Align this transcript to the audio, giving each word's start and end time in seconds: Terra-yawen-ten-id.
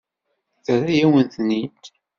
Terra-yawen-ten-id. 0.65 1.81